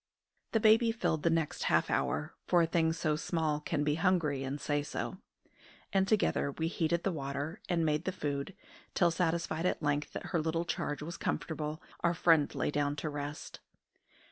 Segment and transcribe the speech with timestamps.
[0.53, 4.43] The baby filled the next half hour, for a thing so small can be hungry
[4.43, 5.19] and say so;
[5.93, 8.55] and together we heated the water and made the food,
[8.95, 13.11] till, satisfied at length that her little charge was comfortable, our friend lay down to
[13.11, 13.59] rest.